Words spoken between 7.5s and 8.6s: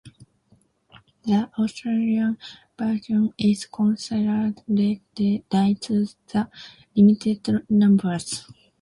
numbers.